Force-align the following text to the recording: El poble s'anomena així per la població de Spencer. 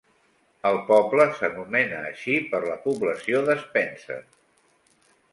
El 0.67 0.77
poble 0.85 1.25
s'anomena 1.41 1.99
així 2.11 2.37
per 2.53 2.61
la 2.63 2.77
població 2.85 3.43
de 3.51 3.57
Spencer. 3.65 4.17